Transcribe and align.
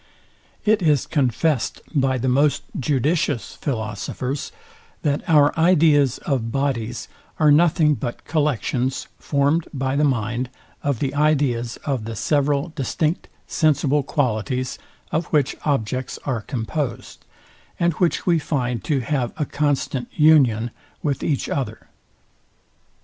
It 0.65 0.81
is 0.81 1.05
confest 1.05 1.79
by 1.93 2.17
the 2.17 2.27
most 2.27 2.63
judicious 2.79 3.53
philosophers, 3.61 4.51
that 5.03 5.21
our 5.29 5.53
ideas 5.59 6.17
of 6.25 6.51
bodies 6.51 7.07
are 7.37 7.51
nothing 7.51 7.93
but 7.93 8.25
collections 8.25 9.07
formed 9.19 9.67
by 9.71 9.95
the 9.95 10.03
mind 10.03 10.49
of 10.81 10.97
the 10.97 11.13
ideas 11.13 11.77
of 11.85 12.05
the 12.05 12.15
several 12.15 12.73
distinct 12.75 13.27
sensible 13.45 14.01
qualities, 14.01 14.79
of 15.11 15.25
which 15.27 15.55
objects 15.65 16.17
are 16.25 16.41
composed, 16.41 17.23
and 17.79 17.93
which 17.93 18.25
we 18.25 18.39
find 18.39 18.83
to 18.85 19.01
have 19.01 19.33
a 19.37 19.45
constant 19.45 20.07
union 20.15 20.71
with 21.03 21.21
each 21.21 21.47
other. 21.47 21.89